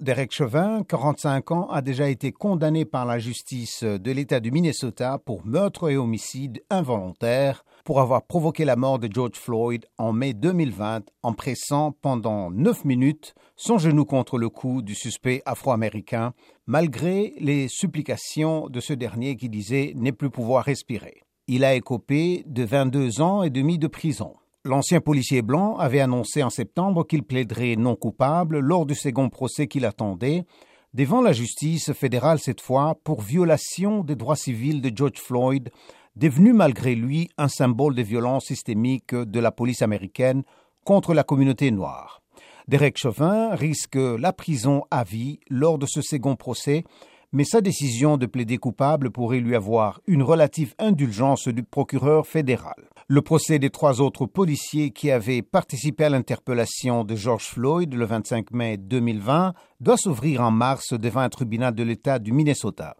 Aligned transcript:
Derek 0.00 0.32
Chauvin, 0.32 0.82
45 0.82 1.50
ans, 1.50 1.68
a 1.68 1.82
déjà 1.82 2.08
été 2.08 2.32
condamné 2.32 2.86
par 2.86 3.04
la 3.04 3.18
justice 3.18 3.84
de 3.84 4.10
l'État 4.10 4.40
du 4.40 4.50
Minnesota 4.50 5.18
pour 5.18 5.44
meurtre 5.44 5.90
et 5.90 5.98
homicide 5.98 6.62
involontaire 6.70 7.66
pour 7.84 8.00
avoir 8.00 8.22
provoqué 8.22 8.64
la 8.64 8.76
mort 8.76 8.98
de 8.98 9.10
George 9.12 9.36
Floyd 9.36 9.84
en 9.98 10.14
mai 10.14 10.32
2020 10.32 11.02
en 11.22 11.32
pressant 11.34 11.92
pendant 11.92 12.50
9 12.50 12.86
minutes 12.86 13.34
son 13.56 13.76
genou 13.76 14.06
contre 14.06 14.38
le 14.38 14.48
cou 14.48 14.80
du 14.80 14.94
suspect 14.94 15.42
afro-américain, 15.44 16.32
malgré 16.66 17.34
les 17.38 17.68
supplications 17.68 18.70
de 18.70 18.80
ce 18.80 18.94
dernier 18.94 19.36
qui 19.36 19.50
disait 19.50 19.92
ne 19.96 20.12
plus 20.12 20.30
pouvoir 20.30 20.64
respirer. 20.64 21.20
Il 21.46 21.62
a 21.62 21.74
écopé 21.74 22.42
de 22.46 22.64
22 22.64 23.20
ans 23.20 23.42
et 23.42 23.50
demi 23.50 23.76
de 23.76 23.86
prison. 23.86 24.32
L'ancien 24.66 25.00
policier 25.00 25.40
blanc 25.40 25.78
avait 25.78 26.00
annoncé 26.00 26.42
en 26.42 26.50
septembre 26.50 27.06
qu'il 27.06 27.22
plaiderait 27.22 27.76
non 27.76 27.96
coupable 27.96 28.58
lors 28.58 28.84
du 28.84 28.94
second 28.94 29.30
procès 29.30 29.68
qu'il 29.68 29.86
attendait, 29.86 30.44
devant 30.92 31.22
la 31.22 31.32
justice 31.32 31.92
fédérale 31.92 32.38
cette 32.38 32.60
fois, 32.60 32.94
pour 33.02 33.22
violation 33.22 34.04
des 34.04 34.16
droits 34.16 34.36
civils 34.36 34.82
de 34.82 34.94
George 34.94 35.16
Floyd, 35.16 35.70
devenu 36.14 36.52
malgré 36.52 36.94
lui 36.94 37.30
un 37.38 37.48
symbole 37.48 37.94
de 37.94 38.02
violence 38.02 38.44
systémique 38.44 39.14
de 39.14 39.40
la 39.40 39.50
police 39.50 39.80
américaine 39.80 40.42
contre 40.84 41.14
la 41.14 41.24
communauté 41.24 41.70
noire. 41.70 42.20
Derek 42.68 42.98
Chauvin 42.98 43.54
risque 43.54 43.96
la 43.96 44.34
prison 44.34 44.82
à 44.90 45.04
vie 45.04 45.40
lors 45.48 45.78
de 45.78 45.86
ce 45.86 46.02
second 46.02 46.36
procès 46.36 46.84
mais 47.32 47.44
sa 47.44 47.60
décision 47.60 48.16
de 48.16 48.26
plaider 48.26 48.58
coupable 48.58 49.10
pourrait 49.10 49.38
lui 49.38 49.54
avoir 49.54 50.00
une 50.06 50.22
relative 50.22 50.74
indulgence 50.78 51.48
du 51.48 51.62
procureur 51.62 52.26
fédéral. 52.26 52.89
Le 53.12 53.22
procès 53.22 53.58
des 53.58 53.70
trois 53.70 54.00
autres 54.00 54.24
policiers 54.24 54.92
qui 54.92 55.10
avaient 55.10 55.42
participé 55.42 56.04
à 56.04 56.10
l'interpellation 56.10 57.02
de 57.02 57.16
George 57.16 57.42
Floyd 57.42 57.92
le 57.92 58.04
25 58.04 58.52
mai 58.52 58.76
2020 58.76 59.52
doit 59.80 59.96
s'ouvrir 59.96 60.42
en 60.42 60.52
mars 60.52 60.92
devant 60.92 61.18
un 61.18 61.28
tribunal 61.28 61.74
de 61.74 61.82
l'État 61.82 62.20
du 62.20 62.30
Minnesota. 62.30 62.94